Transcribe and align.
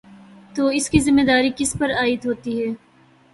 تو 0.55 0.67
اس 0.67 0.89
کی 0.89 0.99
ذمہ 0.99 1.21
داری 1.21 1.51
کس 1.55 1.75
پر 1.79 1.91
عائد 1.91 2.25
ہوتی 2.25 2.59
ہے؟ 2.61 2.71